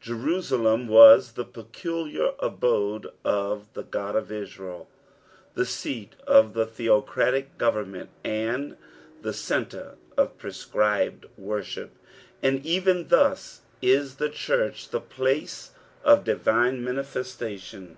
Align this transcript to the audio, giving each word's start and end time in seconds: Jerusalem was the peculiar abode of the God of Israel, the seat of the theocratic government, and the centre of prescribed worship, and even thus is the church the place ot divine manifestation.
Jerusalem 0.00 0.88
was 0.88 1.34
the 1.34 1.44
peculiar 1.44 2.32
abode 2.40 3.06
of 3.24 3.72
the 3.74 3.84
God 3.84 4.16
of 4.16 4.32
Israel, 4.32 4.88
the 5.54 5.64
seat 5.64 6.14
of 6.26 6.54
the 6.54 6.66
theocratic 6.66 7.56
government, 7.56 8.10
and 8.24 8.76
the 9.22 9.32
centre 9.32 9.94
of 10.16 10.38
prescribed 10.38 11.26
worship, 11.38 11.92
and 12.42 12.66
even 12.66 13.06
thus 13.06 13.60
is 13.80 14.16
the 14.16 14.28
church 14.28 14.88
the 14.88 15.00
place 15.00 15.70
ot 16.04 16.24
divine 16.24 16.82
manifestation. 16.82 17.96